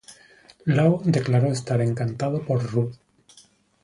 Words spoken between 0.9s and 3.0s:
declaró estar encantado por Ruud.